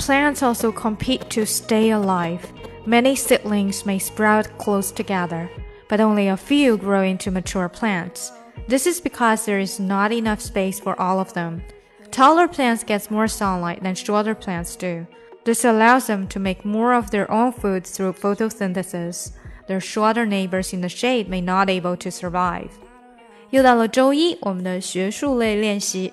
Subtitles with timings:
[0.00, 2.52] plants also compete to stay alive.
[2.86, 5.50] Many seedlings may sprout close together,
[5.88, 8.32] but only a few grow into mature plants.
[8.68, 11.62] This is because there is not enough space for all of them.
[12.10, 15.06] Taller plants get more sunlight than shorter plants do.
[15.44, 19.32] This allows them to make more of their own food through photosynthesis.
[19.68, 22.70] Their shorter neighbors in the shade may not able to survive.
[23.50, 26.12] 又到了周一，我们的学术类练习。